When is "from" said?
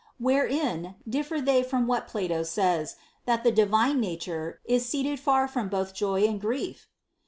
1.61-1.85, 5.47-5.69